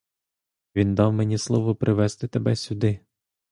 Він 0.75 0.95
дав 0.95 1.13
мені 1.13 1.37
слово 1.37 1.75
привезти 1.75 2.27
тебе 2.27 2.55
сюди. 2.55 2.99